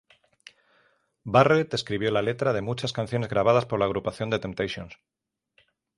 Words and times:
Barrett 1.35 1.75
escribió 1.75 2.09
la 2.09 2.23
letra 2.23 2.53
de 2.53 2.63
muchas 2.63 2.91
canciones 2.91 3.29
grabadas 3.29 3.67
por 3.67 3.77
la 3.77 3.85
agrupación 3.85 4.31
The 4.31 4.39
Temptations. 4.39 4.97